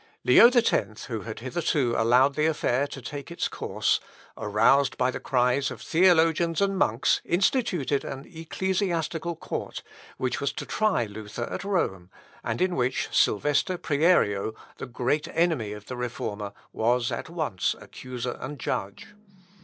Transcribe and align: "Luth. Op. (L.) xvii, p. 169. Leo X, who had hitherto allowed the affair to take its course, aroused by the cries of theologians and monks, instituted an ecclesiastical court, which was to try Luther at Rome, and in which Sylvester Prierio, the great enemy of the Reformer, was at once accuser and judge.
"Luth. 0.23 0.39
Op. 0.39 0.45
(L.) 0.45 0.49
xvii, 0.49 0.61
p. 0.61 0.75
169. 0.79 0.83
Leo 0.83 0.91
X, 0.91 1.05
who 1.05 1.21
had 1.21 1.39
hitherto 1.41 1.95
allowed 1.95 2.33
the 2.33 2.45
affair 2.47 2.87
to 2.87 3.01
take 3.03 3.29
its 3.29 3.47
course, 3.47 3.99
aroused 4.35 4.97
by 4.97 5.11
the 5.11 5.19
cries 5.19 5.69
of 5.69 5.79
theologians 5.79 6.59
and 6.59 6.75
monks, 6.79 7.21
instituted 7.23 8.03
an 8.03 8.25
ecclesiastical 8.25 9.35
court, 9.35 9.83
which 10.17 10.41
was 10.41 10.51
to 10.53 10.65
try 10.65 11.05
Luther 11.05 11.43
at 11.51 11.63
Rome, 11.63 12.09
and 12.43 12.63
in 12.63 12.75
which 12.75 13.09
Sylvester 13.11 13.77
Prierio, 13.77 14.55
the 14.77 14.87
great 14.87 15.27
enemy 15.35 15.71
of 15.71 15.85
the 15.85 15.95
Reformer, 15.95 16.51
was 16.73 17.11
at 17.11 17.29
once 17.29 17.75
accuser 17.79 18.37
and 18.41 18.59
judge. 18.59 19.09